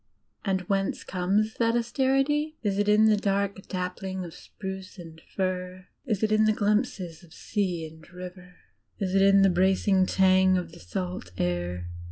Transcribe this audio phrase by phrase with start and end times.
[0.43, 2.57] And whence comes that austerity?
[2.63, 5.89] Is it in the dark dappling of spruce and fir?
[6.07, 8.55] Is it in the glimpses of sea and river?
[8.97, 11.87] Is it in the bracing tang of the salt air?